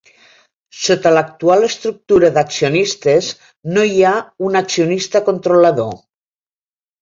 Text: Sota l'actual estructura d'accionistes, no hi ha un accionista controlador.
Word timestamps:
Sota 0.83 1.09
l'actual 1.15 1.65
estructura 1.67 2.31
d'accionistes, 2.37 3.29
no 3.77 3.85
hi 3.91 4.01
ha 4.05 4.15
un 4.49 4.59
accionista 4.63 5.23
controlador. 5.29 5.95